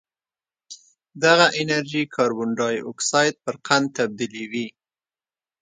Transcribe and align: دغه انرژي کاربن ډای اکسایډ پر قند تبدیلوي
دغه 1.23 1.45
انرژي 1.61 2.03
کاربن 2.15 2.49
ډای 2.59 2.77
اکسایډ 2.91 3.35
پر 3.43 3.55
قند 3.65 3.85
تبدیلوي 3.97 4.67